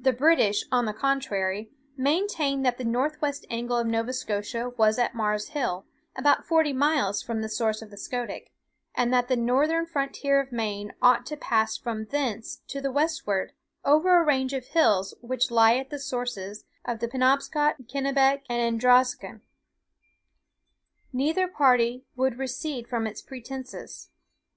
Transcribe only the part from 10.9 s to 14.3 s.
ought to pass from thence to the westward over a